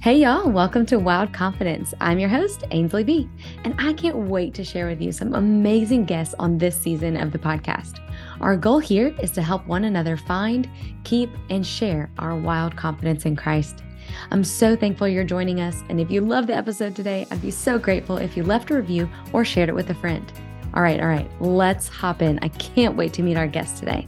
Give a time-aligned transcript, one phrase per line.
[0.00, 1.92] Hey, y'all, welcome to Wild Confidence.
[2.00, 3.28] I'm your host, Ainsley B,
[3.64, 7.32] and I can't wait to share with you some amazing guests on this season of
[7.32, 7.98] the podcast.
[8.40, 10.70] Our goal here is to help one another find,
[11.02, 13.82] keep, and share our wild confidence in Christ.
[14.30, 17.50] I'm so thankful you're joining us, and if you love the episode today, I'd be
[17.50, 20.30] so grateful if you left a review or shared it with a friend.
[20.74, 22.38] All right, all right, let's hop in.
[22.42, 24.06] I can't wait to meet our guest today.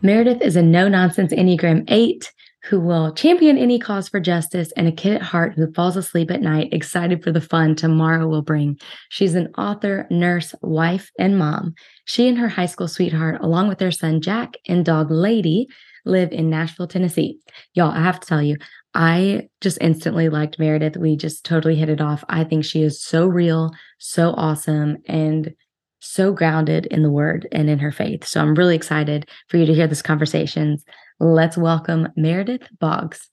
[0.00, 2.32] Meredith is a no nonsense Enneagram 8
[2.68, 6.30] who will champion any cause for justice, and a kid at heart who falls asleep
[6.30, 8.78] at night, excited for the fun tomorrow will bring.
[9.08, 11.74] She's an author, nurse, wife, and mom.
[12.06, 15.68] She and her high school sweetheart, along with their son Jack and dog Lady,
[16.04, 17.38] live in Nashville, Tennessee.
[17.74, 18.56] Y'all, I have to tell you,
[18.94, 20.96] I just instantly liked Meredith.
[20.96, 22.24] We just totally hit it off.
[22.28, 25.54] I think she is so real, so awesome, and
[26.00, 28.24] so grounded in the word and in her faith.
[28.24, 30.84] So I'm really excited for you to hear this conversations.
[31.18, 33.30] Let's welcome Meredith Boggs.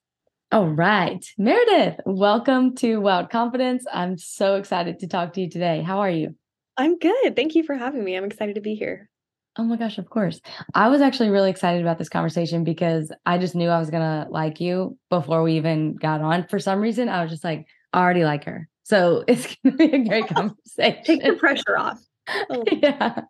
[0.54, 3.84] All right, Meredith, welcome to Wild Confidence.
[3.92, 5.82] I'm so excited to talk to you today.
[5.82, 6.34] How are you?
[6.78, 7.36] I'm good.
[7.36, 8.16] Thank you for having me.
[8.16, 9.10] I'm excited to be here.
[9.58, 10.40] Oh my gosh, of course.
[10.74, 14.02] I was actually really excited about this conversation because I just knew I was going
[14.02, 16.48] to like you before we even got on.
[16.48, 18.70] For some reason, I was just like, I already like her.
[18.84, 21.04] So it's going to be a great conversation.
[21.06, 22.02] Take the pressure off.
[22.50, 22.64] Oh.
[22.72, 23.24] yeah.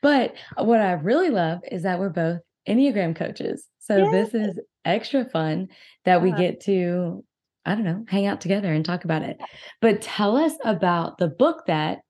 [0.00, 3.66] But what I really love is that we're both Enneagram coaches.
[3.80, 5.68] So this is extra fun
[6.04, 7.24] that we get to,
[7.64, 9.38] I don't know, hang out together and talk about it.
[9.80, 12.00] But tell us about the book that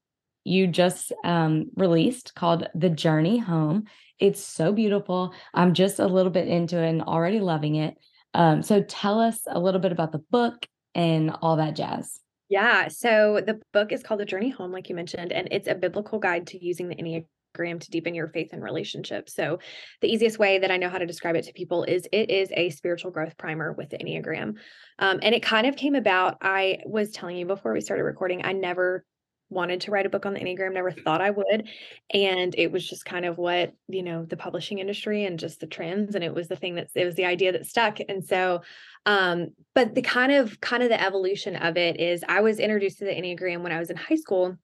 [0.45, 3.85] you just um, released called The Journey Home.
[4.19, 5.33] It's so beautiful.
[5.55, 7.95] I'm just a little bit into it and already loving it.
[8.34, 12.21] Um, so tell us a little bit about the book and all that jazz.
[12.49, 12.89] Yeah.
[12.89, 16.19] So the book is called The Journey Home, like you mentioned, and it's a biblical
[16.19, 19.34] guide to using the Enneagram to deepen your faith and relationships.
[19.34, 19.59] So,
[20.01, 22.51] the easiest way that I know how to describe it to people is it is
[22.53, 24.55] a spiritual growth primer with the Enneagram.
[24.98, 28.45] Um, and it kind of came about, I was telling you before we started recording,
[28.45, 29.05] I never
[29.51, 31.69] wanted to write a book on the Enneagram, never thought I would.
[32.15, 35.67] And it was just kind of what, you know, the publishing industry and just the
[35.67, 36.15] trends.
[36.15, 37.99] And it was the thing that it was the idea that stuck.
[38.09, 38.62] And so,
[39.06, 42.99] um, but the kind of kind of the evolution of it is I was introduced
[42.99, 44.56] to the Enneagram when I was in high school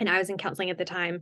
[0.00, 1.20] and I was in counseling at the time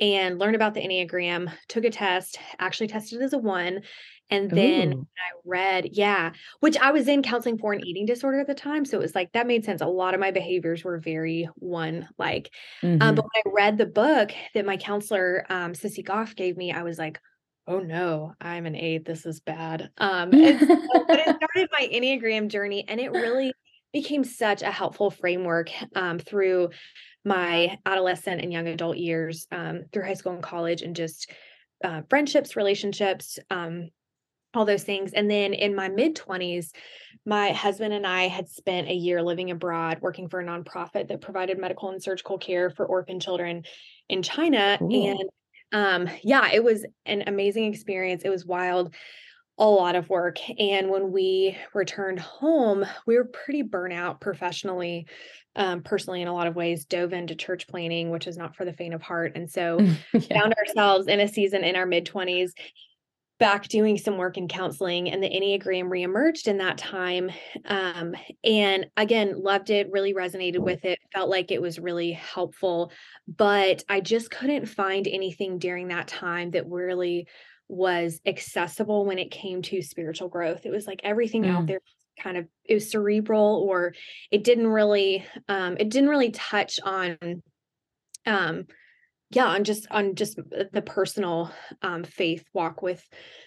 [0.00, 3.82] and learned about the Enneagram, took a test, actually tested as a one.
[4.30, 8.46] And then I read, yeah, which I was in counseling for an eating disorder at
[8.46, 8.84] the time.
[8.84, 9.80] So it was like that made sense.
[9.80, 12.50] A lot of my behaviors were very one like.
[12.82, 13.00] Mm-hmm.
[13.00, 16.72] Um, but when I read the book that my counselor, um, Sissy Goff, gave me,
[16.72, 17.18] I was like,
[17.66, 19.06] oh no, I'm an eight.
[19.06, 19.90] This is bad.
[19.96, 20.58] Um, so,
[21.06, 23.52] but it started my Enneagram journey and it really
[23.92, 26.70] became such a helpful framework um, through
[27.24, 31.30] my adolescent and young adult years um, through high school and college and just
[31.84, 33.90] uh, friendships, relationships, um,
[34.54, 35.12] all those things.
[35.12, 36.70] And then in my mid 20s,
[37.26, 41.20] my husband and I had spent a year living abroad working for a nonprofit that
[41.20, 43.64] provided medical and surgical care for orphan children
[44.08, 44.78] in China.
[44.82, 44.90] Ooh.
[44.90, 45.30] And
[45.72, 48.22] um, yeah, it was an amazing experience.
[48.24, 48.94] It was wild
[49.58, 50.38] a lot of work.
[50.58, 55.06] And when we returned home, we were pretty burnout professionally,
[55.56, 58.64] um, personally, in a lot of ways, dove into church planning, which is not for
[58.64, 59.32] the faint of heart.
[59.34, 59.80] And so
[60.12, 60.40] yeah.
[60.40, 62.52] found ourselves in a season in our mid 20s
[63.38, 67.30] back doing some work in counseling and the enneagram reemerged in that time
[67.66, 72.90] um, and again loved it really resonated with it felt like it was really helpful
[73.36, 77.28] but i just couldn't find anything during that time that really
[77.68, 80.64] was accessible when it came to spiritual growth.
[80.64, 81.54] It was like everything mm.
[81.54, 81.80] out there
[82.18, 83.94] kind of it was cerebral or
[84.30, 87.16] it didn't really um it didn't really touch on
[88.26, 88.66] um
[89.30, 90.36] yeah on just on just
[90.72, 91.50] the personal
[91.82, 93.06] um faith walk with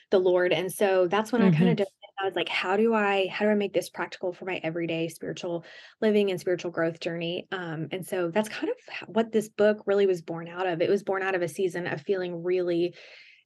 [0.10, 1.54] the lord and so that's when mm-hmm.
[1.54, 1.88] i kind of did
[2.20, 5.08] i was like how do i how do i make this practical for my everyday
[5.08, 5.66] spiritual
[6.02, 10.06] living and spiritual growth journey um and so that's kind of what this book really
[10.06, 12.94] was born out of it was born out of a season of feeling really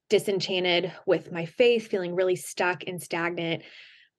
[0.10, 3.64] disenchanted with my faith, feeling really stuck and stagnant.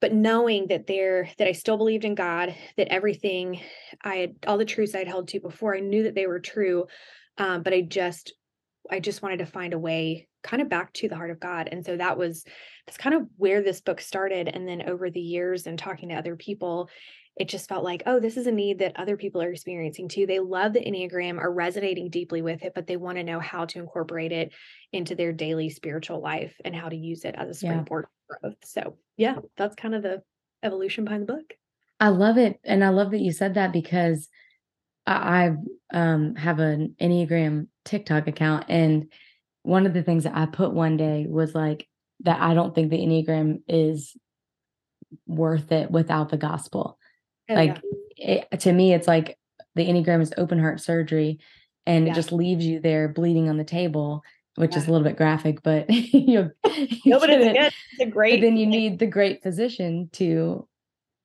[0.00, 3.60] But knowing that there, that I still believed in God, that everything
[4.03, 6.86] I had, all the truths I'd held to before, I knew that they were true.
[7.38, 8.34] Um, but I just,
[8.91, 11.68] I just wanted to find a way kind of back to the heart of God.
[11.72, 12.44] And so that was,
[12.86, 14.48] that's kind of where this book started.
[14.48, 16.88] And then over the years and talking to other people,
[17.36, 20.27] it just felt like, oh, this is a need that other people are experiencing too.
[20.27, 23.66] They love the Enneagram, are resonating deeply with it, but they want to know how
[23.66, 24.53] to incorporate it
[24.92, 28.36] into their daily spiritual life and how to use it as a springboard yeah.
[28.41, 28.56] growth.
[28.65, 30.22] So, yeah, that's kind of the
[30.62, 31.54] evolution behind the book.
[32.00, 32.59] I love it.
[32.65, 34.28] And I love that you said that because
[35.06, 35.56] I,
[35.92, 38.65] I um, have an Enneagram TikTok account.
[38.68, 39.12] And
[39.62, 41.86] one of the things that I put one day was like,
[42.21, 44.16] that I don't think the Enneagram is
[45.27, 46.98] worth it without the gospel.
[47.48, 47.81] Oh, like
[48.16, 48.45] yeah.
[48.53, 49.39] it, to me, it's like
[49.75, 51.39] the Enneagram is open heart surgery
[51.87, 52.13] and Yeah.
[52.13, 54.22] it just leaves you there bleeding on the table,
[54.57, 57.53] which is a little bit graphic, but you, you no, but it's it.
[57.54, 57.66] good.
[57.66, 58.41] It's a But great.
[58.41, 60.66] then you need the great physician to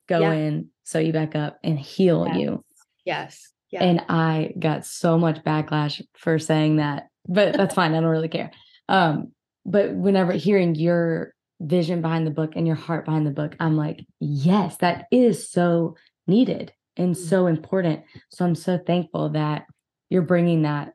[0.07, 0.33] go Yeah.
[0.33, 2.37] in, sew you back up, and heal Yes.
[2.39, 2.63] you.
[3.05, 3.47] yes.
[3.71, 3.83] Yeah.
[3.83, 7.93] And I got so much backlash for saying that, but that's fine.
[7.93, 8.51] I don't really care.
[8.89, 9.31] Um,
[9.65, 13.77] but whenever hearing your vision behind the book and your heart behind the book, I'm
[13.77, 15.95] like, yes, that is so
[16.31, 18.01] needed and so important.
[18.29, 19.65] So I'm so thankful that
[20.09, 20.93] you're bringing that,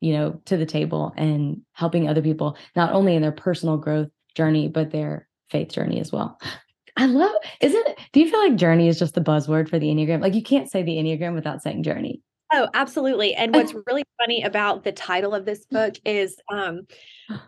[0.00, 4.08] you know, to the table and helping other people, not only in their personal growth
[4.34, 6.38] journey, but their faith journey as well.
[6.96, 7.98] I love, isn't it?
[8.12, 10.20] Do you feel like journey is just the buzzword for the Enneagram?
[10.20, 12.20] Like you can't say the Enneagram without saying journey.
[12.52, 13.34] Oh, absolutely.
[13.34, 16.82] And what's really funny about the title of this book is um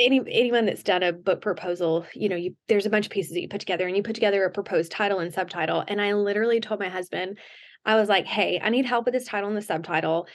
[0.00, 3.32] any anyone that's done a book proposal, you know, you there's a bunch of pieces
[3.32, 5.84] that you put together and you put together a proposed title and subtitle.
[5.86, 7.38] And I literally told my husband,
[7.84, 10.26] I was like, hey, I need help with this title and the subtitle.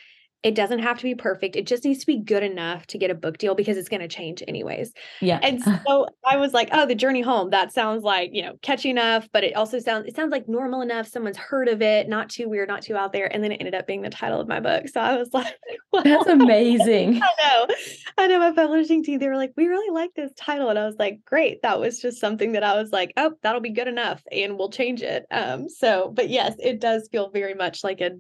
[0.46, 1.56] It doesn't have to be perfect.
[1.56, 4.04] It just needs to be good enough to get a book deal because it's going
[4.04, 4.94] to change anyways.
[5.20, 5.40] Yeah.
[5.42, 7.50] And so I was like, oh, the journey home.
[7.50, 10.82] That sounds like, you know, catchy enough, but it also sounds it sounds like normal
[10.82, 11.08] enough.
[11.08, 13.26] Someone's heard of it, not too weird, not too out there.
[13.34, 14.88] And then it ended up being the title of my book.
[14.88, 15.58] So I was like,
[16.04, 17.16] That's amazing.
[17.24, 17.76] I know.
[18.20, 20.70] I know my publishing team, they were like, we really like this title.
[20.70, 21.64] And I was like, great.
[21.64, 24.70] That was just something that I was like, oh, that'll be good enough and we'll
[24.70, 25.26] change it.
[25.32, 28.12] Um, so but yes, it does feel very much like a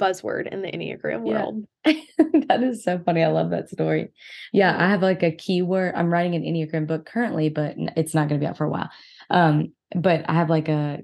[0.00, 1.42] buzzword in the Enneagram Yeah.
[1.44, 1.64] world.
[2.48, 3.22] that is so funny.
[3.22, 4.08] I love that story.
[4.52, 5.94] Yeah, I have like a keyword.
[5.94, 8.70] I'm writing an Enneagram book currently, but it's not going to be out for a
[8.70, 8.90] while.
[9.30, 11.00] Um, but I have like a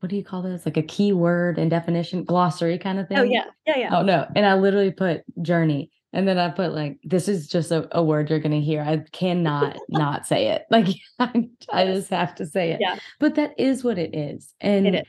[0.00, 0.64] what do you call this?
[0.64, 3.18] Like a keyword and definition glossary kind of thing.
[3.18, 3.44] Oh yeah.
[3.66, 3.78] Yeah.
[3.78, 3.98] Yeah.
[3.98, 4.26] Oh no.
[4.36, 5.90] And I literally put journey.
[6.12, 8.80] And then I put like, this is just a, a word you're gonna hear.
[8.80, 10.62] I cannot not say it.
[10.70, 10.86] Like
[11.18, 12.78] I, I just have to say it.
[12.80, 12.96] Yeah.
[13.18, 14.54] But that is what it is.
[14.60, 15.02] And It is.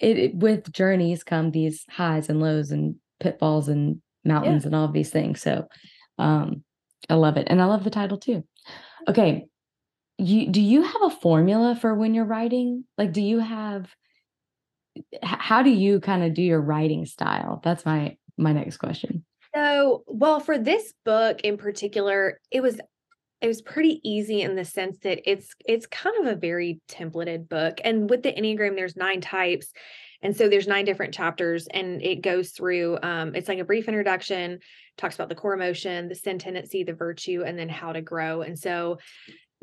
[0.00, 4.84] It, it with journeys come these highs and lows and pitfalls and mountains and all
[4.84, 5.40] of these things.
[5.40, 5.66] So
[6.18, 6.64] um
[7.08, 7.46] I love it.
[7.48, 8.44] And I love the title too.
[9.08, 9.46] Okay.
[10.18, 12.84] You do you have a formula for when you're writing?
[12.96, 13.88] Like do you have
[15.22, 17.60] how do you kind of do your writing style?
[17.62, 19.24] That's my my next question.
[19.54, 22.80] So, well, for this book in particular, it was
[23.40, 27.48] it was pretty easy in the sense that it's it's kind of a very templated
[27.48, 27.80] book.
[27.84, 29.72] And with the Enneagram, there's nine types.
[30.20, 33.86] And so there's nine different chapters and it goes through um, it's like a brief
[33.86, 34.58] introduction,
[34.96, 38.42] talks about the core emotion, the sin tendency, the virtue, and then how to grow.
[38.42, 38.98] And so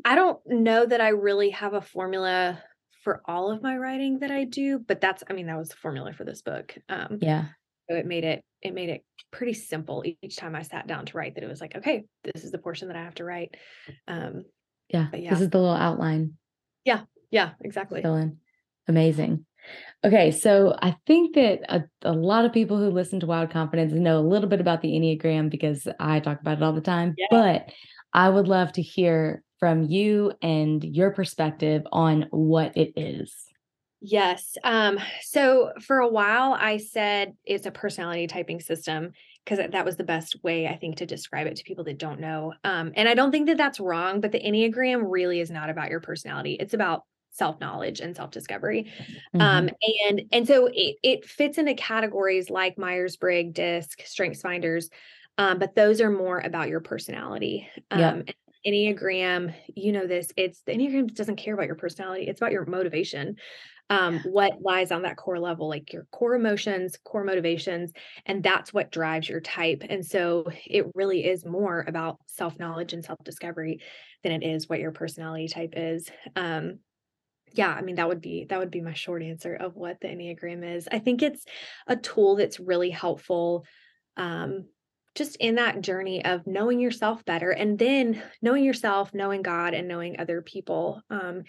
[0.04, 2.62] I don't know that I really have a formula
[3.02, 5.76] for all of my writing that I do, but that's I mean, that was the
[5.76, 6.76] formula for this book.
[6.88, 7.46] Um, Yeah.
[7.88, 11.16] So it made it it made it pretty simple each time I sat down to
[11.16, 13.54] write that it was like, okay, this is the portion that I have to write.
[14.08, 14.44] Um,
[14.88, 15.08] Yeah.
[15.12, 15.30] Yeah.
[15.30, 16.34] This is the little outline.
[16.84, 18.02] Yeah, yeah, exactly.
[18.02, 18.38] fill in.
[18.88, 19.44] Amazing.
[20.04, 23.92] Okay, so I think that a, a lot of people who listen to Wild Confidence
[23.92, 27.14] know a little bit about the Enneagram because I talk about it all the time.
[27.18, 27.26] Yeah.
[27.30, 27.72] But
[28.12, 33.34] I would love to hear from you and your perspective on what it is.
[34.00, 34.56] Yes.
[34.62, 39.12] Um, so for a while I said it's a personality typing system
[39.44, 42.20] because that was the best way I think to describe it to people that don't
[42.20, 42.52] know.
[42.64, 45.88] Um, and I don't think that that's wrong, but the Enneagram really is not about
[45.90, 46.54] your personality.
[46.58, 48.90] It's about self-knowledge and self-discovery.
[49.34, 49.40] Mhm.
[49.40, 49.70] Um,
[50.08, 54.90] and and so it it fits into categories like Myers-Briggs, DISC, Strengths Finders,
[55.38, 57.68] um, but those are more about your personality.
[57.90, 58.36] Um, Yep.
[58.66, 60.32] Enneagram, you know this.
[60.36, 62.26] It's the Enneagram doesn't care about your personality.
[62.26, 63.36] It's about your motivation.
[63.88, 67.92] Um, what lies on that core level, like your core emotions, core motivations,
[68.24, 69.84] and that's what drives your type.
[69.88, 73.80] And so it really is more about self-knowledge and self-discovery
[74.24, 76.10] than it is what your personality type is.
[76.34, 76.80] Um,
[77.56, 80.08] yeah i mean that would be that would be my short answer of what the
[80.08, 81.44] enneagram is i think it's
[81.86, 83.64] a tool that's really helpful
[84.16, 84.66] um
[85.14, 89.88] just in that journey of knowing yourself better and then knowing yourself knowing god and
[89.88, 91.42] knowing other people um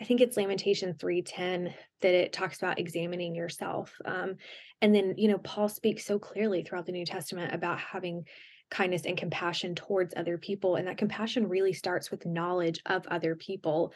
[0.00, 4.36] i think it's lamentation 310 that it talks about examining yourself um
[4.82, 8.24] and then you know paul speaks so clearly throughout the new testament about having
[8.70, 13.36] kindness and compassion towards other people and that compassion really starts with knowledge of other
[13.36, 13.92] people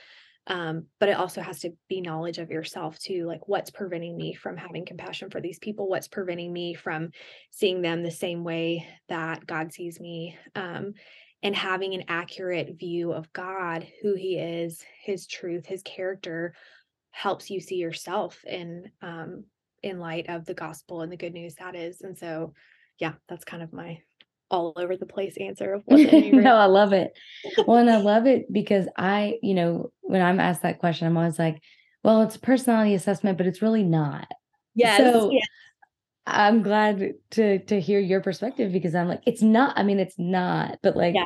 [0.46, 4.34] um, but it also has to be knowledge of yourself too like what's preventing me
[4.34, 5.88] from having compassion for these people?
[5.88, 7.10] What's preventing me from
[7.50, 10.36] seeing them the same way that god sees me?
[10.54, 10.94] Um,
[11.42, 16.54] and having an accurate view of god who he is his truth his character
[17.10, 19.44] helps you see yourself in um,
[19.82, 22.52] in light of the gospel and the good news that is and so
[22.98, 23.98] yeah that's kind of my
[24.50, 27.12] all over the place answer of what no, I love it.
[27.66, 31.16] Well, and I love it because I, you know, when I'm asked that question, I'm
[31.16, 31.62] always like,
[32.02, 34.26] well, it's a personality assessment, but it's really not.
[34.74, 34.98] Yes.
[34.98, 35.46] So yes.
[36.26, 39.78] I'm glad to to hear your perspective because I'm like, it's not.
[39.78, 41.24] I mean, it's not, but like, Yeah.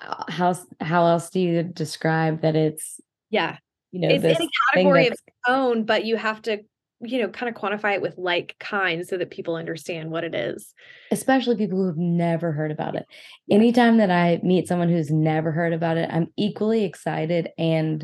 [0.00, 3.00] uh, how how else do you describe that it's
[3.30, 3.56] Yeah.
[3.90, 6.60] you know it's in a category of its own, but you have to,
[7.00, 10.34] you know, kind of quantify it with like kind so that people understand what it
[10.34, 10.72] is.
[11.10, 13.04] especially people who've never heard about it.
[13.50, 18.00] Anytime that I meet someone who's never heard about it, I'm equally excited and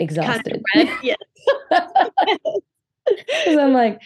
[0.00, 0.62] Kind of exhausted.
[1.02, 1.16] Yes.
[3.48, 4.00] I'm like,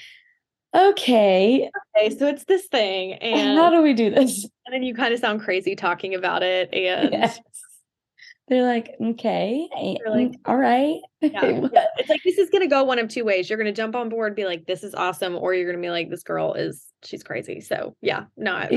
[0.74, 4.44] okay, okay, so it's this thing, and how do we do this?
[4.66, 7.38] and then you kind of sound crazy talking about it, and Yes.
[8.48, 10.98] They're like, okay, eh, They're like, all right.
[11.22, 11.84] yeah, yeah.
[11.96, 13.48] It's like this is gonna go one of two ways.
[13.48, 16.10] You're gonna jump on board, be like, "This is awesome," or you're gonna be like,
[16.10, 18.68] "This girl is she's crazy." So yeah, no,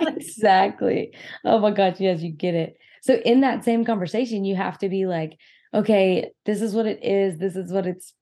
[0.00, 1.12] exactly.
[1.44, 2.78] Oh my gosh, yes, you get it.
[3.02, 5.36] So in that same conversation, you have to be like,
[5.74, 8.14] okay, this is what it is, this is what it's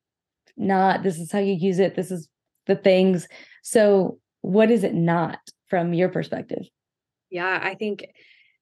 [0.56, 2.28] not, this is how you use it, this is
[2.66, 3.28] the things.
[3.62, 5.38] So what is it not
[5.69, 6.69] from your perspective?
[7.33, 8.07] yeah, I think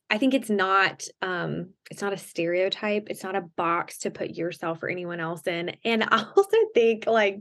[0.09, 3.09] I think it's not um it's not a stereotype.
[3.11, 5.77] It's not a box to put yourself or anyone else in.
[5.85, 7.41] And I also think like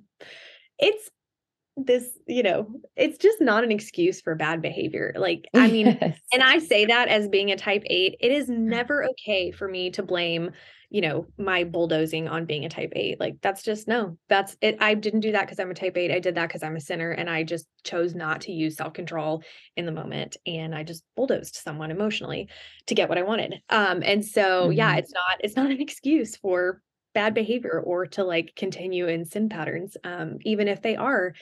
[0.77, 1.09] it's
[1.85, 5.13] this, you know, it's just not an excuse for bad behavior.
[5.17, 6.19] Like I mean, Yes.
[6.31, 9.89] And I say that as being a type eight, it is never okay for me
[9.91, 10.51] to blame,
[10.91, 13.19] you know, my bulldozing on being a type eight.
[13.19, 14.77] Like that's just no, that's it.
[14.79, 16.11] I didn't do that because I'm a type eight.
[16.11, 18.93] I did that because I'm a sinner and I just chose not to use self
[18.93, 19.43] control
[19.75, 20.37] in the moment.
[20.45, 22.47] And I just bulldozed someone emotionally
[22.87, 23.55] to get what I wanted.
[23.69, 24.99] Um, and so yeah, Mhm.
[24.99, 26.81] it's not, it's not an excuse for
[27.13, 29.97] bad behavior or to like continue in sin patterns.
[30.03, 31.33] Um, even if they are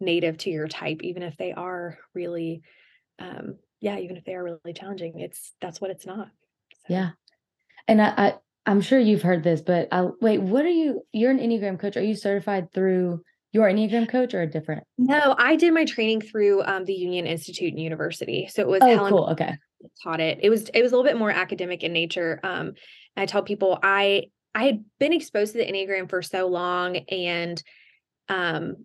[0.00, 2.62] native to your type, even if they are really
[3.18, 6.28] um yeah even if they are really challenging it's that's what it's not
[6.72, 7.10] So, Yeah.
[7.88, 8.34] And I, I
[8.66, 11.96] I'm sure you've heard this, but I wait, what are you you're an Enneagram coach.
[11.96, 13.22] Are you certified through
[13.52, 14.84] your Enneagram coach or a different?
[14.98, 18.82] no i did my training through um, the union institute and university so it was
[18.82, 19.28] Oh, helen cool.
[19.30, 19.56] Okay.
[20.02, 22.72] taught it it was it was a little bit more academic in nature um
[23.16, 24.24] i tell people i
[24.54, 27.62] i had been exposed to the enneagram for so long and
[28.28, 28.76] um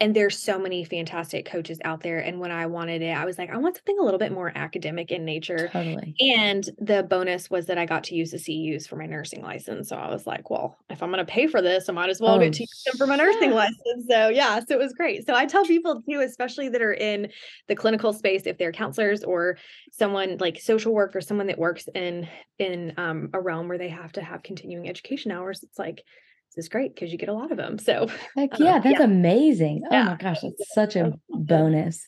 [0.00, 3.38] and there's so many fantastic coaches out there and when i wanted it i was
[3.38, 6.14] like i want something a little bit more academic in nature Totally.
[6.20, 9.88] And the bonus was that I got to use the CEUs for my nursing license.
[9.88, 12.20] So I was like, well, if I'm going to pay for this, I might as
[12.20, 13.56] well Oh, get to use them for my nursing yeah.
[13.56, 14.06] license.
[14.08, 15.26] So yeah, so it was great.
[15.26, 17.30] So I tell people too, especially that are in
[17.68, 19.58] the clinical space, if they're counselors or
[19.92, 22.28] someone like social work or someone that works in
[22.58, 26.02] in um, a realm where they have to have continuing education hours, it's like
[26.56, 27.78] is great because you get a lot of them.
[27.78, 29.04] So Heck Um, yeah, that's yeah.
[29.04, 29.82] amazing.
[29.90, 30.04] Oh Yeah.
[30.04, 32.06] my gosh, that's such a bonus.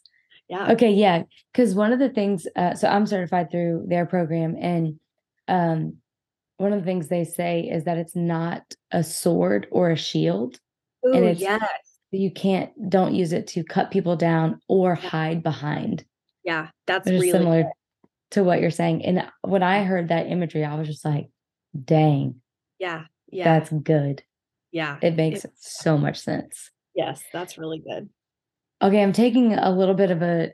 [0.48, 1.22] yeah, Okay, yeah,
[1.52, 4.98] because one of the things, uh, so I'm certified through their program, and
[5.48, 5.96] um,
[6.58, 10.58] one of the things they say is that it's not a sword or a shield.
[11.06, 11.60] Ooh, it's- yes,
[12.10, 16.04] You can't, don't use it to cut people down or hide behind.
[16.44, 17.70] yeah, that's really similar
[18.32, 19.04] to what you're saying.
[19.04, 21.28] And when I heard that imagery, I was just like,
[21.84, 22.36] dang,
[22.78, 24.22] yeah, yeah, that's good.
[24.72, 24.98] Yeah.
[25.02, 26.70] It makes so much sense.
[26.94, 28.08] yes, that's really good.
[28.82, 30.52] Okay, I'm taking a little bit of a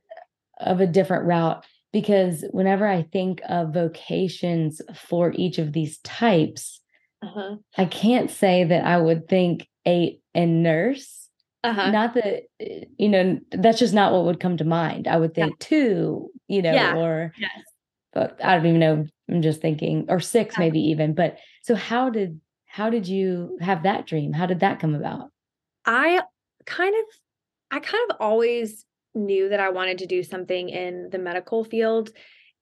[0.61, 6.81] of a different route because whenever I think of vocations for each of these types,
[7.23, 7.57] Uh-huh.
[7.77, 11.29] I can't say that I would think eight and nurse.
[11.65, 11.91] Uh-huh.
[11.91, 15.09] Not that uh, you know, that's just not what would come to mind.
[15.09, 15.47] I would Yeah.
[15.47, 16.97] think two, you know, Yeah.
[16.97, 17.51] or Yes.
[18.13, 19.07] but I don't even know.
[19.31, 20.65] I'm just thinking, or six Yeah.
[20.65, 21.15] maybe even.
[21.15, 24.33] But so how did how did you have that dream?
[24.33, 25.31] How did that come about?
[25.85, 26.21] I
[26.67, 27.05] kind of
[27.71, 28.85] I kind of always
[29.15, 32.11] knew that I wanted to do something in the medical field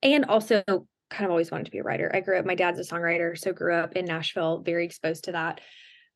[0.02, 0.62] and also
[1.10, 2.10] kind of always wanted to be a writer.
[2.14, 5.32] I grew up my dad's a songwriter, so grew up in Nashville, very exposed to
[5.32, 5.60] that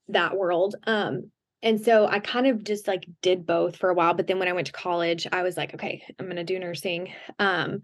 [0.08, 0.76] that world.
[0.86, 1.30] Um
[1.62, 4.48] and so I kind of just like did both for a while, but then when
[4.48, 7.12] I went to college, I was like, okay, I'm going to do nursing.
[7.38, 7.80] Um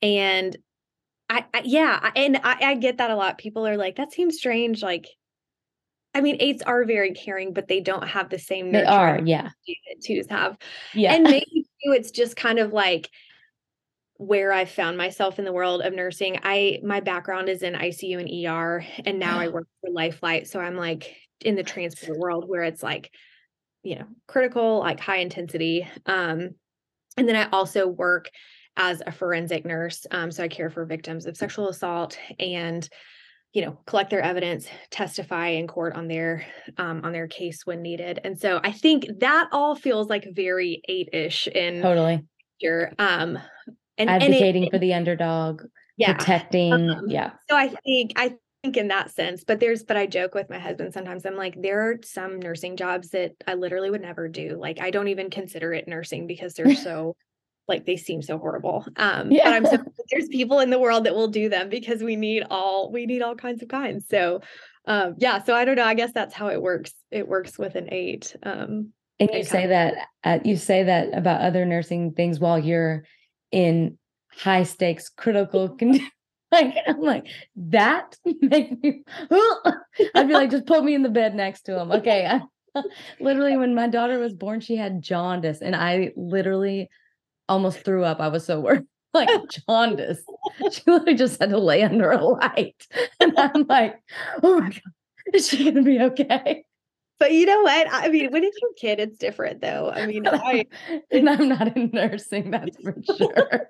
[0.00, 0.56] and
[1.28, 3.38] I, I yeah, and I, I get that a lot.
[3.38, 5.06] People are like, that seems strange like
[6.14, 9.42] I mean, eights are very caring, but they don't have the same They are, yeah.
[9.66, 10.58] that twos have.
[10.92, 11.14] Yeah.
[11.14, 13.10] And maybe too, it's just kind of like
[14.16, 16.38] where I found myself in the world of nursing.
[16.42, 20.46] I my background is in ICU and ER, and now I work for LifeFlight.
[20.46, 23.10] So I'm like in the transport world where it's like,
[23.82, 25.88] you know, critical, like high intensity.
[26.06, 26.50] Um,
[27.16, 28.30] and then I also work
[28.76, 30.06] as a forensic nurse.
[30.10, 32.88] Um, so I care for victims of sexual assault and
[33.52, 36.46] you know collect their evidence testify in court on their
[36.78, 40.82] um, on their case when needed and so i think that all feels like very
[40.88, 42.24] eight-ish in totally.
[42.60, 43.38] your um
[43.98, 45.62] and and it- Advocating for the underdog,
[45.96, 46.72] yeah protecting.
[46.72, 47.32] Um, yeah.
[47.48, 50.58] so i think i think in that sense, but there's, but I joke with my
[50.58, 51.24] husband sometimes.
[51.24, 54.58] I'm like, there are some nursing jobs that I literally would never do.
[54.60, 57.16] Like, I don't even consider it nursing because they're so,
[57.70, 58.84] like, they seem so horrible.
[58.96, 59.44] Um, yeah.
[59.44, 59.78] but I'm so
[60.10, 63.22] there's people in the world that will do them because we need all, we need
[63.22, 64.06] all kinds of kinds.
[64.10, 64.40] So,
[64.86, 65.42] um, yeah.
[65.42, 65.84] So I don't know.
[65.84, 66.92] I guess that's how it works.
[67.10, 68.36] It works with an eight.
[68.42, 73.04] Um, and you say that, uh, you say that about other nursing things while you're
[73.52, 73.98] in
[74.32, 76.10] high stakes critical condition
[76.52, 79.02] like I'm like that make me.
[80.14, 81.92] I'd be like, just put me in the bed next to him.
[81.92, 82.26] Okay.
[82.26, 82.40] I,
[83.20, 86.88] literally, when my daughter was born, she had jaundice, and I literally
[87.50, 88.20] almost threw up.
[88.20, 88.86] I was so worried.
[89.12, 89.28] Like
[89.66, 90.22] jaundice.
[90.70, 92.86] She literally just had to lay under a light,
[93.18, 94.00] and I'm like,
[94.40, 94.80] oh my god,
[95.34, 96.64] is she gonna be okay?
[97.18, 97.88] But you know what?
[97.90, 99.90] I mean, when it's your kid, it's different though.
[99.90, 100.64] I mean, I
[101.10, 103.68] and I'm not in nursing, that's for sure.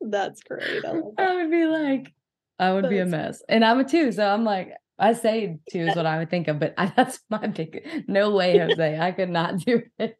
[0.00, 0.84] That's great.
[0.84, 2.14] I, I, would be like,
[2.60, 3.42] I would that's be a mess.
[3.48, 4.12] And I'm a two.
[4.12, 7.20] So I'm like, I say two is what I would think of, but I, that's
[7.30, 8.98] my big no way, Jose.
[8.98, 10.18] I could not do it.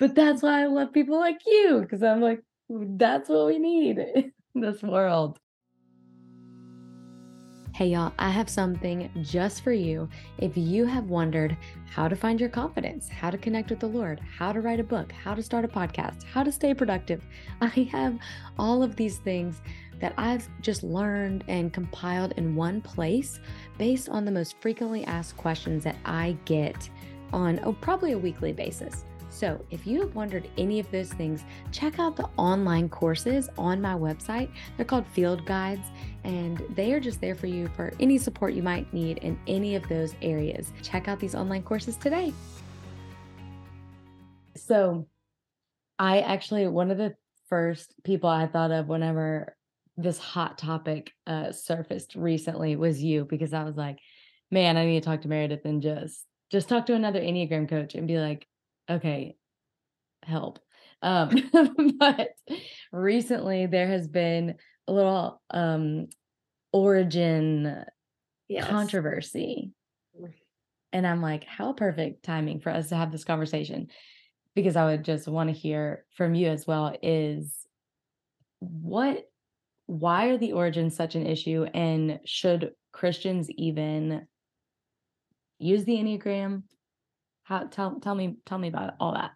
[0.00, 3.98] But that's why I love people like you, because I'm like, that's what we need
[3.98, 5.38] in this world.
[7.74, 10.08] Hey, y'all, I have something just for you.
[10.38, 11.56] If you have wondered
[11.90, 14.84] how to find your confidence, how to connect with the Lord, how to write a
[14.84, 17.24] book, how to start a podcast, how to stay productive,
[17.60, 18.16] I have
[18.60, 19.60] all of these things
[20.00, 23.40] that I've just learned and compiled in one place
[23.78, 26.88] based on the most frequently asked questions that I get
[27.32, 29.04] on oh, probably a weekly basis.
[29.34, 33.82] So, if you have wondered any of those things, check out the online courses on
[33.82, 34.48] my website.
[34.76, 35.88] They're called Field Guides,
[36.22, 39.74] and they are just there for you for any support you might need in any
[39.74, 40.72] of those areas.
[40.82, 42.32] Check out these online courses today.
[44.54, 45.08] So,
[45.98, 47.16] I actually, one of the
[47.48, 49.56] first people I thought of whenever
[49.96, 53.98] this hot topic uh, surfaced recently was you, because I was like,
[54.50, 57.94] man, I need to talk to Meredith and just just talk to another Enneagram coach
[57.94, 58.46] and be like,
[58.88, 59.36] okay,
[60.22, 60.60] help.
[61.02, 61.30] Um,
[61.98, 62.30] but
[62.92, 64.54] recently there has been
[64.86, 66.08] a little um
[66.72, 67.84] origin
[68.48, 68.68] yes.
[68.68, 69.72] controversy.
[70.92, 73.88] And I'm like, how perfect timing for us to have this conversation.
[74.54, 77.52] Because I would just want to hear from you as well is
[78.60, 79.28] what
[79.86, 84.26] why are the origins such an issue and should Christians even
[85.58, 86.62] use the Enneagram?
[87.44, 89.32] How tell tell me tell me about all that.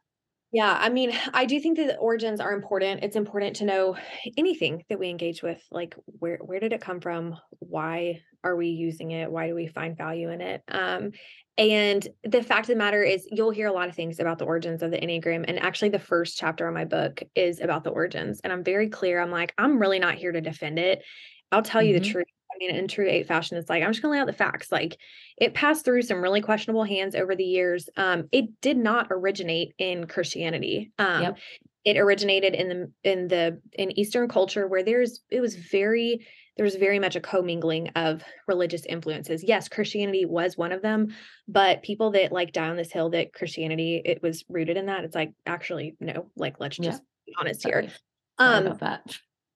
[0.50, 3.04] Yeah, I mean, I do think that the origins are important.
[3.04, 3.96] It's important to know
[4.38, 7.36] anything that we engage with, like where where did it come from?
[7.58, 9.30] Why are we using it?
[9.30, 10.62] Why do we find value in it?
[10.68, 11.10] Um,
[11.58, 14.44] and the fact of the matter is, you'll hear a lot of things about the
[14.44, 15.44] origins of the Enneagram.
[15.48, 18.40] And actually, the first chapter of my book is about the origins.
[18.44, 19.20] And I'm very clear.
[19.20, 21.02] I'm like, I'm really not here to defend it.
[21.52, 21.94] I'll tell mm-hmm.
[21.94, 22.26] you the truth.
[22.50, 24.72] I mean, in true eight fashion, it's like, I'm just gonna lay out the facts.
[24.72, 24.98] Like
[25.36, 27.88] it passed through some really questionable hands over the years.
[27.96, 30.90] Um, it did not originate in Christianity.
[30.98, 31.38] Um, yep.
[31.84, 36.74] It originated in the in the in Eastern culture where there's it was very there's
[36.74, 39.44] very much a commingling of religious influences.
[39.44, 41.14] Yes, Christianity was one of them,
[41.46, 45.04] but people that like die on this hill that Christianity it was rooted in that.
[45.04, 47.86] It's like actually no, like let's just be honest Sorry.
[47.86, 47.92] here.
[48.38, 48.78] Um,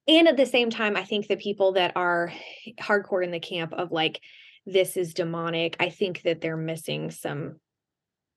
[0.08, 2.32] and at the same time i think the people that are
[2.80, 4.20] hardcore in the camp of like
[4.66, 7.56] this is demonic i think that they're missing some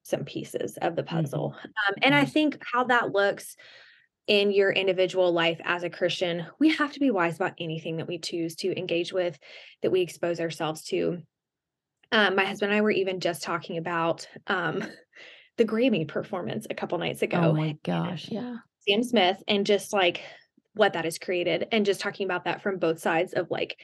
[0.05, 1.65] some pieces of the puzzle mm-hmm.
[1.65, 2.21] um, and mm-hmm.
[2.21, 3.55] i think how that looks
[4.27, 8.07] in your individual life as a christian we have to be wise about anything that
[8.07, 9.37] we choose to engage with
[9.81, 11.21] that we expose ourselves to
[12.11, 14.83] um, my husband and i were even just talking about um,
[15.57, 19.91] the grammy performance a couple nights ago oh my gosh yeah sam smith and just
[19.91, 20.21] like
[20.75, 23.79] what that has created and just talking about that from both sides of like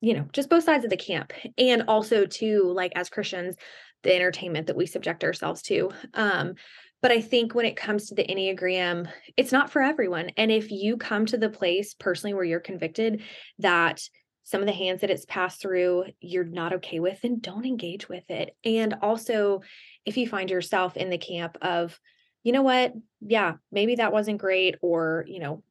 [0.00, 3.56] you know just both sides of the camp and also to like as christians
[4.02, 6.54] the entertainment that we subject ourselves to um
[7.00, 10.70] but i think when it comes to the enneagram it's not for everyone and if
[10.70, 13.22] you come to the place personally where you're convicted
[13.58, 14.00] that
[14.44, 18.08] some of the hands that it's passed through you're not okay with then don't engage
[18.08, 19.60] with it and also
[20.04, 21.98] if you find yourself in the camp of
[22.42, 25.62] you know what yeah maybe that wasn't great or you know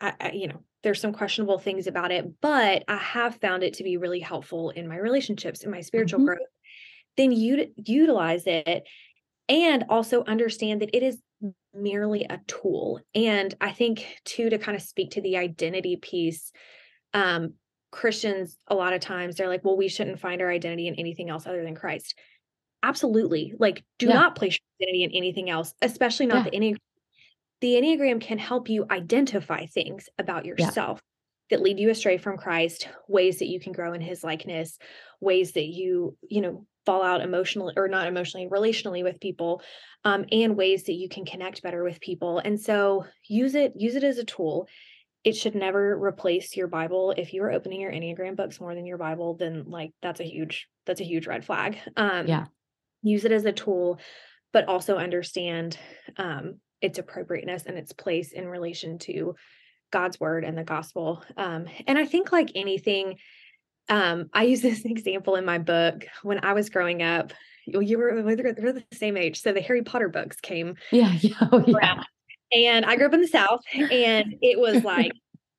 [0.00, 3.74] I, I, you know, there's some questionable things about it, but I have found it
[3.74, 6.26] to be really helpful in my relationships, in my spiritual mm-hmm.
[6.26, 6.38] growth.
[7.16, 8.84] Then you utilize it
[9.48, 11.20] and also understand that it is
[11.74, 13.00] merely a tool.
[13.14, 16.52] And I think too to kind of speak to the identity piece,
[17.12, 17.54] um,
[17.90, 21.30] Christians a lot of times they're like, well, we shouldn't find our identity in anything
[21.30, 22.18] else other than Christ.
[22.82, 23.54] Absolutely.
[23.58, 24.14] Like, do yeah.
[24.14, 26.50] not place your identity in anything else, especially not yeah.
[26.50, 26.76] the Enneagram
[27.60, 31.00] the Enneagram can help you identify things about yourself.
[31.50, 34.78] That lead you astray from Christ, ways that you can grow in his likeness,
[35.20, 39.62] ways that you, you know, fall out emotionally or not emotionally, relationally with people,
[40.04, 42.38] um, and ways that you can connect better with people.
[42.38, 44.68] And so use it, use it as a tool.
[45.22, 47.14] It should never replace your Bible.
[47.16, 50.24] If you are opening your Enneagram books more than your Bible, then like that's a
[50.24, 51.78] huge, that's a huge red flag.
[51.96, 52.44] Um, yeah.
[53.02, 53.98] Use it as a tool,
[54.52, 55.78] but also understand
[56.18, 59.34] um, its appropriateness and its place in relation to
[59.94, 61.22] God's word and the gospel.
[61.36, 63.18] Um, and I think like anything,
[63.88, 67.32] um, I use this example in my book when I was growing up.
[67.66, 70.74] You were we're the same age, so the Harry Potter books came.
[70.90, 72.02] Yeah, yeah, oh, yeah.
[72.52, 75.12] And I grew up in the South, and it was like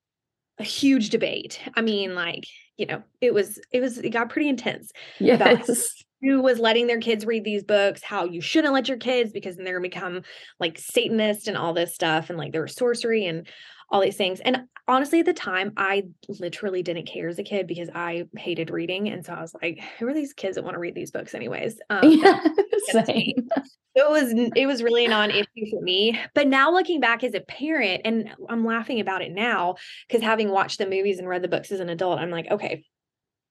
[0.60, 1.60] a huge debate.
[1.76, 2.43] I mean, like
[2.78, 4.91] you know, it was it was it got pretty intense.
[5.19, 6.04] Yes.
[6.21, 8.04] Who was letting their kids read these books?
[8.04, 10.21] How you shouldn't let your kids because then they're gonna become
[10.60, 13.48] like Satanist and all this stuff, and like there was sorcery and
[13.89, 14.39] all these things.
[14.39, 16.06] And honestly, at the time, I
[16.39, 19.10] literally didn't care as a kid because I hated reading.
[19.10, 21.34] And so I was like, who are these kids that want to read these books
[21.34, 21.80] anyways?
[21.89, 22.39] Um, yeah,
[23.06, 23.48] same.
[23.95, 26.19] it was it was really a non-issue for me.
[26.34, 29.76] But now looking back as a parent, and I'm laughing about it now
[30.08, 32.84] because having watched the movies and read the books as an adult, I'm like, okay,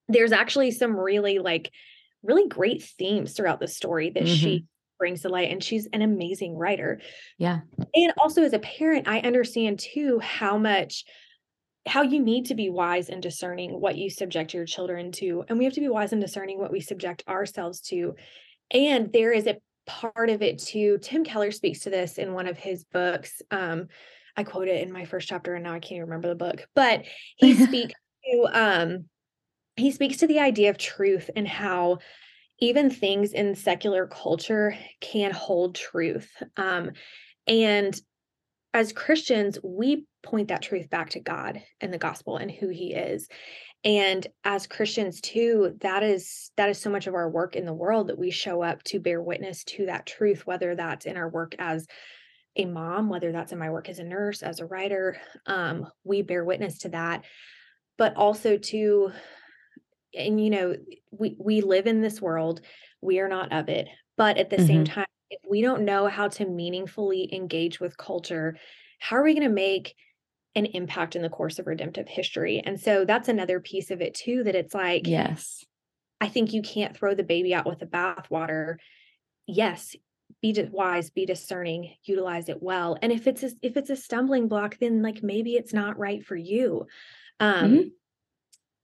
[0.08, 1.70] there's actually some really like
[2.22, 4.34] really great themes throughout the story that mm-hmm.
[4.34, 4.64] she
[4.98, 7.00] brings to light and she's an amazing writer.
[7.38, 7.60] Yeah.
[7.94, 11.04] And also as a parent i understand too how much
[11.86, 15.58] how you need to be wise and discerning what you subject your children to and
[15.58, 18.14] we have to be wise and discerning what we subject ourselves to.
[18.70, 20.98] And there is a part of it too.
[21.02, 23.42] Tim keller speaks to this in one of his books.
[23.50, 23.88] Um
[24.36, 26.66] i quote it in my first chapter and now i can't even remember the book.
[26.74, 27.04] But
[27.36, 29.04] he speaks to um
[29.76, 31.98] he speaks to the idea of truth and how
[32.64, 36.30] even things in secular culture can hold truth.
[36.56, 36.92] Um,
[37.46, 37.98] and
[38.72, 42.94] as Christians, we point that truth back to God and the gospel and who he
[42.94, 43.28] is.
[43.84, 47.72] And as Christians too, that is that is so much of our work in the
[47.74, 51.28] world that we show up to bear witness to that truth, whether that's in our
[51.28, 51.86] work as
[52.56, 56.22] a mom, whether that's in my work as a nurse, as a writer, um, we
[56.22, 57.24] bear witness to that.
[57.98, 59.12] But also to
[60.16, 60.76] and you know
[61.10, 62.60] we we live in this world
[63.00, 64.66] we are not of it but at the mm-hmm.
[64.66, 68.56] same time if we don't know how to meaningfully engage with culture
[68.98, 69.94] how are we going to make
[70.54, 74.14] an impact in the course of redemptive history and so that's another piece of it
[74.14, 75.64] too that it's like yes
[76.20, 78.76] i think you can't throw the baby out with the bathwater
[79.46, 79.96] yes
[80.40, 84.48] be wise be discerning utilize it well and if it's a, if it's a stumbling
[84.48, 86.86] block then like maybe it's not right for you
[87.40, 87.88] um mm-hmm.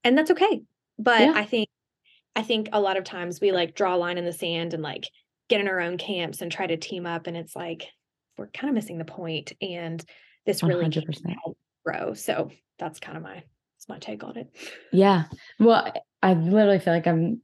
[0.03, 0.61] and that's okay
[1.01, 1.33] but yeah.
[1.35, 1.67] I think
[2.35, 4.83] I think a lot of times we like draw a line in the sand and
[4.83, 5.09] like
[5.49, 7.87] get in our own camps and try to team up and it's like
[8.37, 10.03] we're kind of missing the point and
[10.45, 11.03] this really 100%.
[11.85, 12.13] grow.
[12.13, 14.55] So that's kind of my that's my take on it.
[14.91, 15.25] Yeah.
[15.59, 17.41] Well, I literally feel like I'm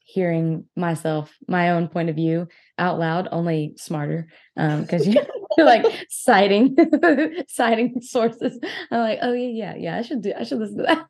[0.00, 4.28] hearing myself, my own point of view out loud, only smarter.
[4.56, 5.20] Um, because you
[5.58, 6.76] are like citing
[7.48, 8.58] citing sources.
[8.90, 9.98] I'm like, oh yeah, yeah, yeah.
[9.98, 11.06] I should do I should listen to that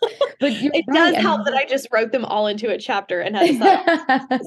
[0.00, 1.12] but it right.
[1.12, 3.46] does help that I just wrote them all into a chapter and had
[4.30, 4.40] to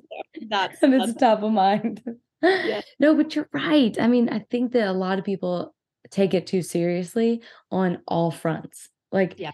[0.50, 2.04] that's and it's top of mind.
[2.42, 2.82] Yeah.
[3.00, 3.96] No, but you're right.
[4.00, 5.74] I mean, I think that a lot of people
[6.12, 8.90] take it too seriously on all fronts.
[9.12, 9.52] Like, yeah,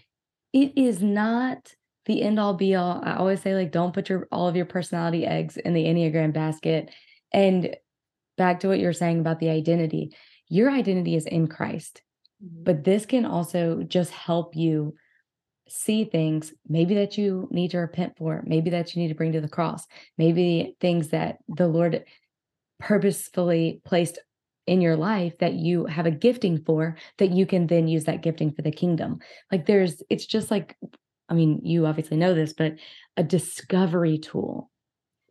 [0.52, 1.74] it is not
[2.06, 3.00] the end all be all.
[3.04, 6.32] I always say, like, don't put your all of your personality eggs in the Enneagram
[6.32, 6.90] basket.
[7.32, 7.76] And
[8.36, 10.14] back to what you're saying about the identity,
[10.48, 12.02] your identity is in Christ.
[12.44, 12.64] Mm-hmm.
[12.64, 14.94] But this can also just help you
[15.70, 19.32] see things maybe that you need to repent for, maybe that you need to bring
[19.32, 19.86] to the cross,
[20.18, 22.04] maybe things that the Lord
[22.78, 24.18] purposefully placed
[24.66, 28.22] in your life that you have a gifting for that you can then use that
[28.22, 29.18] gifting for the kingdom.
[29.50, 30.76] Like there's it's just like
[31.28, 32.74] I mean, you obviously know this, but
[33.16, 34.70] a discovery tool.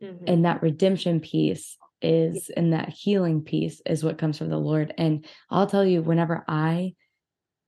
[0.02, 0.24] Mm-hmm.
[0.26, 4.94] And that redemption piece is and that healing piece is what comes from the Lord.
[4.96, 6.94] And I'll tell you, whenever I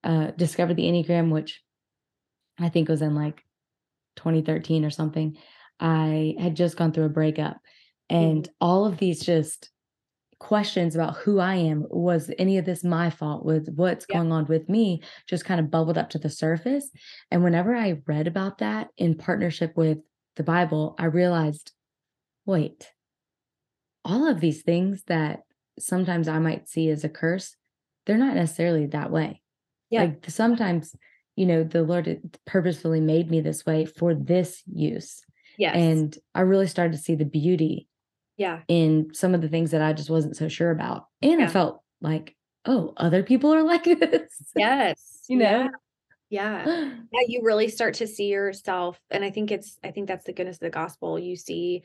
[0.03, 1.61] uh, discovered the Enneagram, which
[2.59, 3.43] I think it was in like
[4.17, 5.37] 2013 or something.
[5.81, 7.59] I had just gone through a breakup
[8.09, 8.53] and mm-hmm.
[8.61, 9.71] all of these just
[10.39, 14.17] questions about who I am was any of this my fault with what's yeah.
[14.19, 16.91] going on with me just kind of bubbled up to the surface
[17.31, 19.99] and whenever I read about that in partnership with
[20.35, 21.71] the Bible I realized
[22.45, 22.91] wait
[24.05, 25.43] all of these things that
[25.79, 27.55] sometimes I might see as a curse
[28.05, 29.41] they're not necessarily that way
[29.91, 30.93] yeah like sometimes
[31.37, 35.23] you know, the Lord purposefully made me this way for this use.
[35.59, 35.77] Yes.
[35.77, 37.89] And I really started to see the beauty
[38.39, 41.07] yeah in some of the things that I just wasn't so sure about.
[41.21, 41.47] And yeah.
[41.47, 44.33] I felt like, oh, other people are like this.
[44.57, 45.25] Yes.
[45.29, 45.69] you know?
[46.31, 46.65] Yeah.
[46.65, 46.65] Yeah.
[47.13, 48.99] Yeah, you really start to see yourself.
[49.11, 51.19] And I think it's, I think that's the goodness of the gospel.
[51.19, 51.83] You see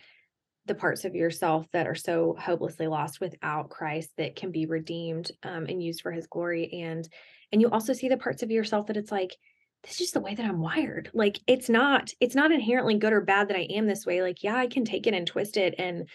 [0.65, 5.31] the parts of yourself that are so hopelessly lost without Christ that can be redeemed
[5.43, 6.81] um, and used for his glory.
[6.81, 7.07] And,
[7.51, 9.35] and you also see the parts of yourself that it's like,
[9.83, 11.09] this is just the way that I'm wired.
[11.13, 14.21] Like it's not, it's not inherently good or bad that I am this way.
[14.21, 16.07] Like, yeah, I can take it and twist it and,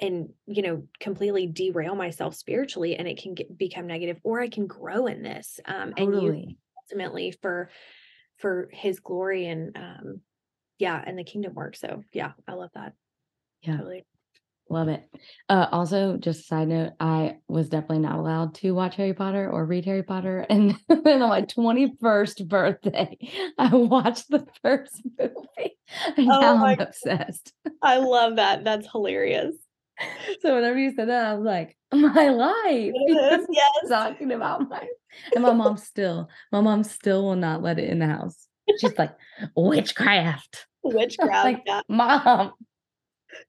[0.00, 4.48] and you know completely derail myself spiritually and it can get, become negative or i
[4.48, 6.28] can grow in this um totally.
[6.28, 7.70] and use ultimately for
[8.38, 10.20] for his glory and um
[10.78, 12.94] yeah and the kingdom work so yeah i love that
[13.62, 14.04] yeah totally.
[14.72, 15.04] Love it
[15.48, 19.48] uh also just a side note i was definitely not allowed to watch harry potter
[19.48, 23.16] or read harry potter and then on my 21st birthday
[23.58, 25.76] i watched the first movie
[26.16, 29.54] and oh now i'm obsessed i love that that's hilarious
[30.40, 32.92] so whenever you said that, I was like, my life.
[33.08, 33.88] Is, yes.
[33.88, 34.86] Talking about my
[35.34, 38.46] and my mom still, my mom still will not let it in the house.
[38.78, 39.14] She's like,
[39.56, 40.66] witchcraft.
[40.82, 41.44] Witchcraft.
[41.44, 41.82] like, yeah.
[41.88, 42.52] mom.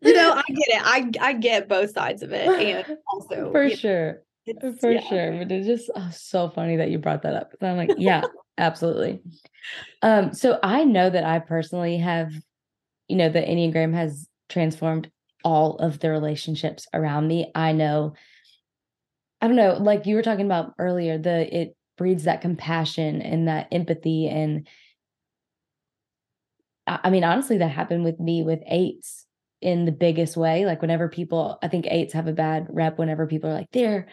[0.01, 0.81] You know, I get it.
[0.83, 2.47] I I get both sides of it.
[2.47, 4.23] And also for sure.
[4.81, 5.01] For yeah.
[5.07, 5.37] sure.
[5.37, 7.53] But it's just oh, so funny that you brought that up.
[7.61, 8.23] I'm like, yeah,
[8.57, 9.21] absolutely.
[10.01, 12.33] Um, so I know that I personally have,
[13.07, 15.09] you know, the Enneagram has transformed
[15.45, 17.51] all of the relationships around me.
[17.55, 18.15] I know,
[19.39, 23.47] I don't know, like you were talking about earlier, the it breeds that compassion and
[23.47, 24.27] that empathy.
[24.27, 24.67] And
[26.85, 29.22] I mean, honestly, that happened with me with eights
[29.63, 30.65] in the biggest way.
[30.65, 34.07] Like whenever people, I think eights have a bad rep whenever people are like, they're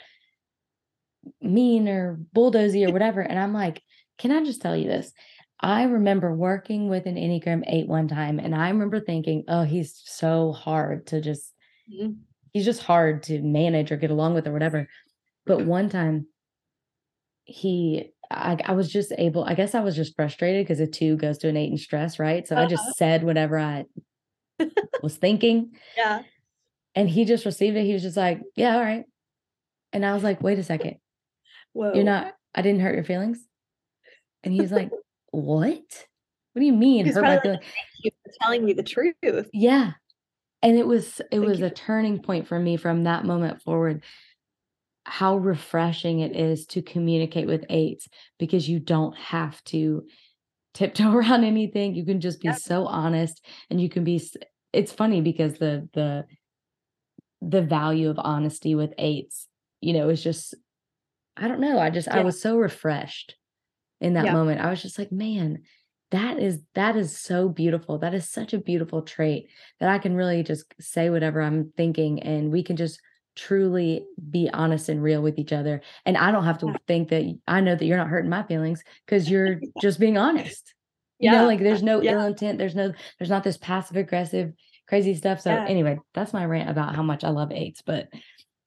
[1.42, 3.20] mean or bulldozy or whatever.
[3.20, 3.82] And I'm like,
[4.18, 5.12] can I just tell you this?
[5.60, 10.00] I remember working with an Enneagram 8 one time, and I remember thinking, oh, he's
[10.06, 11.52] so hard to just,
[11.92, 12.12] mm-hmm.
[12.52, 14.88] he's just hard to manage or get along with or whatever.
[15.44, 16.28] But one time,
[17.44, 21.16] he, I, I was just able, I guess I was just frustrated because a two
[21.16, 22.46] goes to an eight in stress, right?
[22.48, 22.64] So uh-huh.
[22.64, 22.92] I just uh-huh.
[22.96, 23.84] said whatever I
[25.02, 25.72] was thinking.
[25.96, 26.22] Yeah.
[26.94, 27.84] And he just received it.
[27.84, 29.04] He was just like, yeah, all right.
[29.92, 30.96] And I was like, wait a second.
[31.72, 31.94] Whoa.
[31.94, 33.44] You're not, I didn't hurt your feelings.
[34.42, 34.90] And he's like,
[35.30, 35.78] what?
[36.52, 37.06] What do you mean?
[37.06, 37.44] He's hurt like,
[38.02, 39.14] you for telling me the truth.
[39.52, 39.92] Yeah.
[40.62, 41.66] And it was it Thank was you.
[41.66, 44.02] a turning point for me from that moment forward.
[45.04, 50.04] How refreshing it is to communicate with eights because you don't have to
[50.74, 51.94] tiptoe around anything.
[51.94, 54.22] You can just be so honest and you can be
[54.72, 56.26] it's funny because the the
[57.42, 59.48] the value of honesty with eights,
[59.80, 60.54] you know, is just
[61.36, 61.78] I don't know.
[61.78, 62.18] I just yeah.
[62.18, 63.36] I was so refreshed
[64.00, 64.32] in that yeah.
[64.32, 64.60] moment.
[64.60, 65.62] I was just like, man,
[66.10, 67.98] that is that is so beautiful.
[67.98, 72.22] That is such a beautiful trait that I can really just say whatever I'm thinking
[72.22, 73.00] and we can just
[73.36, 75.82] truly be honest and real with each other.
[76.04, 78.82] And I don't have to think that I know that you're not hurting my feelings
[79.06, 80.74] because you're just being honest.
[81.20, 81.42] You yeah.
[81.42, 82.12] know, like there's no yeah.
[82.12, 84.52] ill intent, there's no there's not this passive aggressive
[84.88, 85.40] crazy stuff.
[85.40, 85.66] So yeah.
[85.68, 88.08] anyway, that's my rant about how much I love eights, but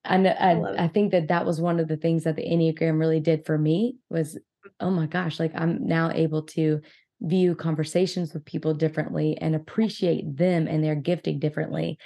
[0.06, 2.46] I know I, I, I think that that was one of the things that the
[2.46, 4.38] Enneagram really did for me was
[4.80, 6.80] oh my gosh, like I'm now able to
[7.20, 11.98] view conversations with people differently and appreciate them and their gifting differently.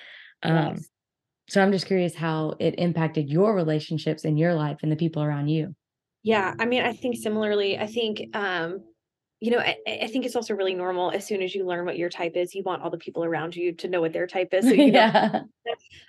[0.43, 0.89] Um, yes.
[1.49, 5.23] So I'm just curious how it impacted your relationships in your life and the people
[5.23, 5.75] around you.
[6.23, 7.79] Yeah, I mean, I think similarly.
[7.79, 8.81] I think, um,
[9.41, 11.13] you know, I, I, think it's also really normal.
[11.13, 13.55] As soon as you learn what your type is, you want all the people around
[13.55, 14.65] you to know what their type is.
[14.65, 15.43] So yeah.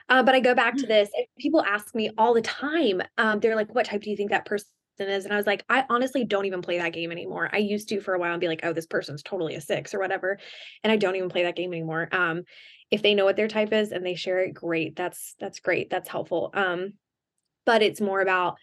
[0.07, 1.09] Uh, but I go back to this.
[1.37, 3.03] People ask me all the time.
[3.19, 4.65] Um, they're like, "What type do you think that person
[5.07, 5.23] is.
[5.23, 7.49] And I was like, I honestly don't even play that game anymore.
[7.53, 9.93] I used to for a while and be like, oh, this person's totally a six
[9.93, 10.39] or whatever.
[10.83, 12.09] And I don't even play that game anymore.
[12.11, 12.43] Um,
[12.91, 14.95] if they know what their type is and they share it, great.
[14.95, 15.89] That's that's great.
[15.89, 16.49] That's helpful.
[16.53, 16.93] Um,
[17.65, 18.57] but it's more about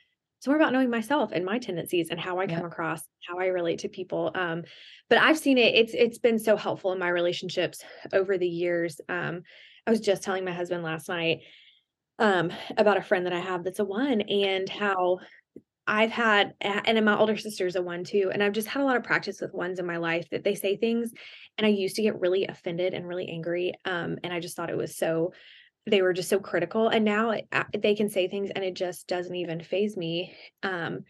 [0.47, 2.67] it's more about knowing myself and my tendencies and how I come yeah.
[2.69, 4.31] across, how I relate to people.
[4.33, 4.63] Um,
[5.11, 7.83] but I've seen it, it's it's been so helpful in my relationships
[8.13, 9.01] over the years.
[9.09, 9.43] Um,
[9.89, 11.41] I was just telling my husband last night
[12.21, 15.19] um about a friend that I have that's a one and how
[15.85, 18.97] I've had, and my older sister's a one too, and I've just had a lot
[18.97, 21.13] of practice with ones in my life that they say things,
[21.59, 24.71] and I used to get really offended and really angry, um, and I just thought
[24.71, 25.33] it was so,
[25.87, 27.47] they were just so critical, and now it,
[27.79, 31.01] they can say things, and it just doesn't even phase me, um,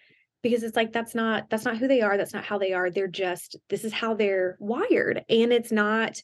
[0.42, 2.90] because it's like that's not that's not who they are, that's not how they are.
[2.90, 6.20] They're just this is how they're wired, and it's not,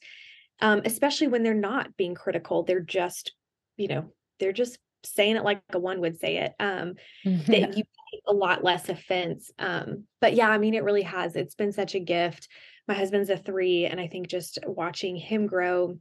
[0.61, 3.33] um, especially when they're not being critical, they're just,
[3.77, 6.93] you know, they're just saying it like a one would say it um
[7.25, 7.83] that you
[8.27, 9.51] a lot less offense.
[9.59, 11.35] Um, but yeah, I mean, it really has.
[11.35, 12.47] It's been such a gift.
[12.87, 15.97] My husband's a three, and I think just watching him grow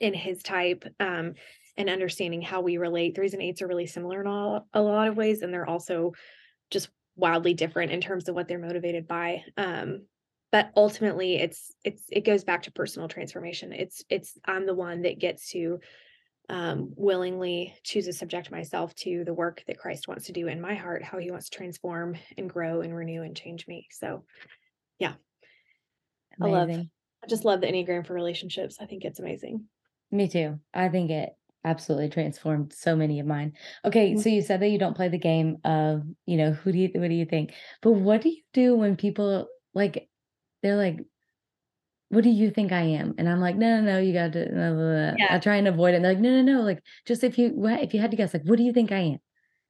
[0.00, 1.34] in his type um,
[1.78, 3.14] and understanding how we relate.
[3.14, 6.12] Threes and eights are really similar in all, a lot of ways, and they're also
[6.70, 9.42] just wildly different in terms of what they're motivated by.
[9.56, 10.02] Um,
[10.50, 15.02] but ultimately it's it's it goes back to personal transformation it's it's i'm the one
[15.02, 15.80] that gets to
[16.50, 20.60] um, willingly choose to subject myself to the work that christ wants to do in
[20.60, 24.24] my heart how he wants to transform and grow and renew and change me so
[24.98, 25.12] yeah
[26.40, 26.54] amazing.
[26.54, 26.86] i love
[27.24, 29.64] i just love the enneagram for relationships i think it's amazing
[30.10, 31.34] me too i think it
[31.68, 33.52] absolutely transformed so many of mine
[33.84, 34.20] okay mm-hmm.
[34.20, 36.90] so you said that you don't play the game of you know who do you
[36.94, 37.52] what do you think
[37.82, 40.08] but what do you do when people like
[40.62, 41.00] they're like,
[42.10, 43.14] what do you think I am?
[43.18, 44.48] And I'm like, no, no, no, you got to.
[44.48, 45.14] Blah, blah, blah.
[45.18, 45.26] Yeah.
[45.30, 45.96] I try and avoid it.
[45.96, 46.62] And they're like, no, no, no.
[46.62, 48.92] Like, just if you, what, if you had to guess, like, what do you think
[48.92, 49.18] I am?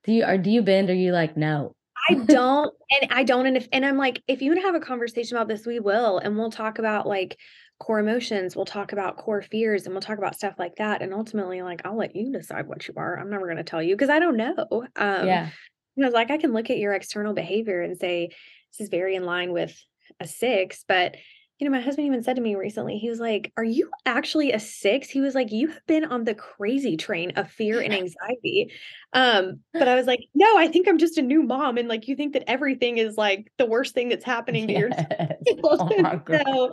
[0.05, 0.89] Do you, or do you bend?
[0.89, 1.75] Or you like, no?
[2.09, 3.47] I don't, and I don't.
[3.47, 5.81] And if, and I'm like, if you want to have a conversation about this, we
[5.81, 7.37] will, and we'll talk about like
[7.79, 8.57] core emotions.
[8.57, 11.03] We'll talk about core fears, and we'll talk about stuff like that.
[11.03, 13.19] And ultimately, like, I'll let you decide what you are.
[13.19, 14.55] I'm never going to tell you because I don't know.
[14.97, 15.51] Um, yeah.
[15.99, 18.29] I was like, I can look at your external behavior and say,
[18.73, 19.77] this is very in line with
[20.21, 21.17] a six, but
[21.59, 24.53] you know, my husband even said to me recently, he was like, Are you actually
[24.53, 25.09] a six?
[25.11, 28.73] He was like, You have been on the crazy train of fear and anxiety.
[29.13, 31.77] Um, but I was like, No, I think I'm just a new mom.
[31.77, 35.07] And like, you think that everything is like the worst thing that's happening to yes.
[35.47, 35.89] your oh
[36.31, 36.71] so,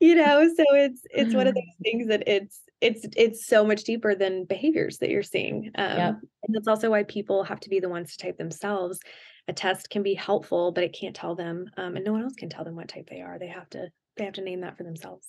[0.00, 3.84] you know, so it's it's one of those things that it's it's it's so much
[3.84, 5.70] deeper than behaviors that you're seeing.
[5.74, 6.14] Um, yep.
[6.44, 9.00] and that's also why people have to be the ones to type themselves
[9.48, 12.34] a test can be helpful, but it can't tell them, um, and no one else
[12.34, 13.38] can tell them what type they are.
[13.38, 15.26] They have to they have to name that for themselves.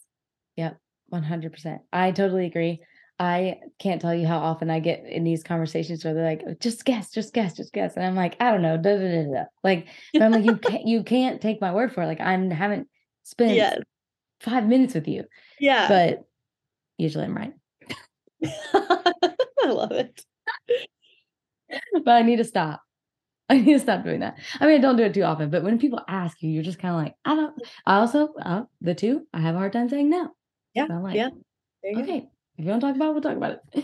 [0.57, 0.77] Yep,
[1.07, 1.81] one hundred percent.
[1.91, 2.81] I totally agree.
[3.17, 6.55] I can't tell you how often I get in these conversations where they're like, oh,
[6.59, 9.31] "Just guess, just guess, just guess," and I'm like, "I don't know." Da, da, da,
[9.31, 9.43] da.
[9.63, 12.87] Like, I'm like, "You can't, you can't take my word for it." Like, I haven't
[13.23, 13.79] spent yes.
[14.39, 15.25] Five minutes with you.
[15.59, 16.25] Yeah, but
[16.97, 17.53] usually I'm right.
[18.43, 20.23] I love it.
[22.03, 22.81] but I need to stop.
[23.49, 24.37] I need to stop doing that.
[24.59, 26.79] I mean, I don't do it too often, but when people ask you, you're just
[26.79, 27.61] kind of like, I don't.
[27.85, 30.29] I also, uh, the two, I have a hard time saying no.
[30.75, 30.87] Yeah.
[30.87, 31.29] So like, yeah.
[31.83, 32.19] Okay.
[32.21, 32.29] Go.
[32.57, 33.83] If you want to talk about it, we'll talk about it.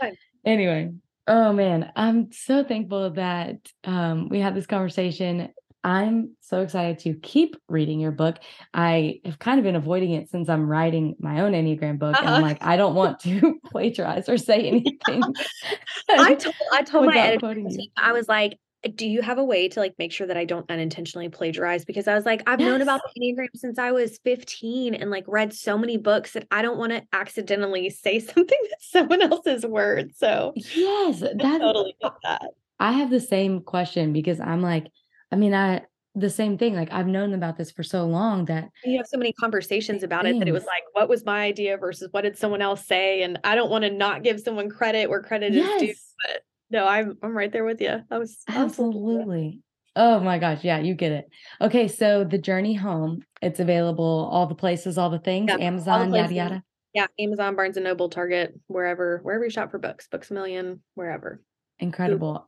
[0.00, 0.16] Fine.
[0.44, 0.92] Anyway,
[1.28, 5.50] oh man, I'm so thankful that um, we had this conversation.
[5.84, 8.38] I'm so excited to keep reading your book.
[8.72, 12.14] I have kind of been avoiding it since I'm writing my own Enneagram book.
[12.14, 12.20] Uh-huh.
[12.24, 12.52] And I'm uh-huh.
[12.52, 15.22] like, I don't want to plagiarize or say anything.
[16.08, 17.54] I told I told my editor,
[17.96, 18.58] I was like,
[18.96, 21.84] do you have a way to like make sure that I don't unintentionally plagiarize?
[21.84, 22.68] Because I was like, I've yes.
[22.68, 26.46] known about the Enneagram since I was 15 and like read so many books that
[26.50, 30.12] I don't want to accidentally say something that's someone else's word.
[30.16, 32.42] So yes, that totally get that.
[32.80, 34.88] I have the same question because I'm like,
[35.32, 35.82] I mean, I
[36.14, 36.74] the same thing.
[36.74, 40.24] Like I've known about this for so long that you have so many conversations about
[40.24, 40.36] things.
[40.36, 43.22] it that it was like, what was my idea versus what did someone else say?
[43.22, 45.82] And I don't want to not give someone credit where credit yes.
[45.82, 45.94] is due.
[46.26, 48.02] But no, I'm I'm right there with you.
[48.10, 49.60] I was absolutely.
[49.94, 51.28] Oh my gosh, yeah, you get it.
[51.60, 56.10] Okay, so the journey home, it's available all the places, all the things, yeah, Amazon,
[56.10, 56.62] the yada yada.
[56.94, 60.82] Yeah, Amazon, Barnes and Noble, Target, wherever, wherever you shop for books, Books a Million,
[60.94, 61.42] wherever.
[61.78, 62.46] Incredible.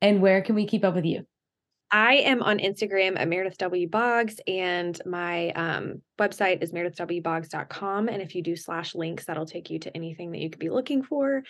[0.00, 1.26] And where can we keep up with you?
[1.92, 3.88] I am on Instagram at Meredith W.
[3.88, 8.08] Boggs, and my um, website is meredithwboggs.com.
[8.08, 10.70] And if you do slash links, that'll take you to anything that you could be
[10.70, 11.42] looking for.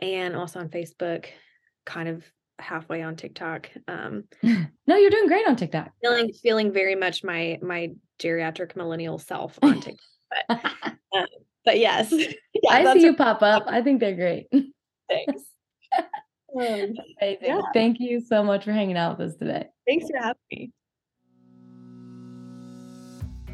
[0.00, 1.26] And also on Facebook,
[1.86, 2.24] kind of
[2.58, 3.70] halfway on TikTok.
[3.86, 5.90] Um, no, you're doing great on TikTok.
[6.02, 10.00] Feeling feeling very much my my geriatric millennial self on TikTok.
[10.48, 10.64] but,
[11.16, 11.26] um,
[11.64, 13.64] but yes, yeah, I see you pop up.
[13.66, 14.46] I think they're great.
[15.08, 15.42] Thanks.
[16.56, 16.94] Um,
[17.40, 17.60] yeah.
[17.72, 19.66] Thank you so much for hanging out with us today.
[19.86, 20.72] Thanks for having me.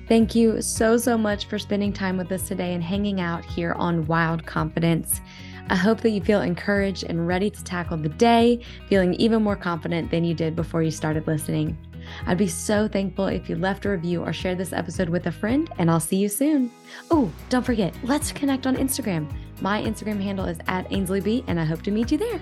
[0.08, 3.74] Thank you so, so much for spending time with us today and hanging out here
[3.74, 5.20] on Wild Confidence.
[5.68, 9.54] I hope that you feel encouraged and ready to tackle the day, feeling even more
[9.54, 11.78] confident than you did before you started listening.
[12.26, 15.32] I'd be so thankful if you left a review or shared this episode with a
[15.32, 16.72] friend, and I'll see you soon.
[17.12, 19.32] Oh, don't forget, let's connect on Instagram.
[19.60, 22.40] My Instagram handle is at AinsleyB, and I hope to meet you there.